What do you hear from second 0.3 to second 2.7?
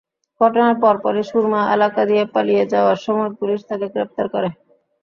ঘটনার পরপরই সুরমা এলাকা দিয়ে পালিয়ে